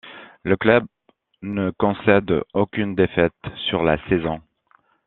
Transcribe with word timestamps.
Le 0.41 0.57
club 0.57 0.87
ne 1.43 1.69
concède 1.69 2.41
aucune 2.55 2.95
défaite 2.95 3.35
sur 3.69 3.83
la 3.83 4.03
saison. 4.09 4.41